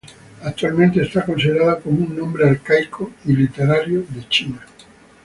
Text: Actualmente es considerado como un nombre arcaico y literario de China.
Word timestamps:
Actualmente 0.41 0.99
es 1.03 1.13
considerado 1.23 1.79
como 1.79 2.05
un 2.05 2.17
nombre 2.17 2.49
arcaico 2.49 3.11
y 3.23 3.33
literario 3.33 4.03
de 4.09 4.27
China. 4.27 4.65